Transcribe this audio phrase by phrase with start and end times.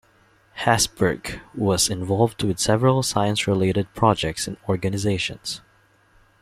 [0.61, 5.61] Hesburgh was involved with several science-related projects and organizations.